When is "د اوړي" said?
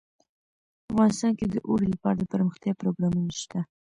1.49-1.87